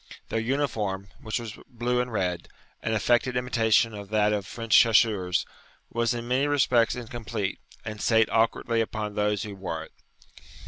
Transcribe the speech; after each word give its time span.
Their 0.29 0.39
uniform, 0.39 1.09
which 1.21 1.39
was 1.39 1.59
blue 1.69 2.01
and 2.01 2.11
red, 2.11 2.47
an 2.81 2.95
affected 2.95 3.37
imitation 3.37 3.93
of 3.93 4.09
that 4.09 4.33
of 4.33 4.47
French 4.47 4.75
chasseurs, 4.75 5.45
was 5.93 6.15
in 6.15 6.27
many 6.27 6.47
respects 6.47 6.95
incomplete, 6.95 7.59
and 7.85 8.01
sate 8.01 8.27
awkwardly 8.31 8.81
upon 8.81 9.13
those 9.13 9.43
who 9.43 9.53
wore 9.55 9.83
it. 9.83 9.91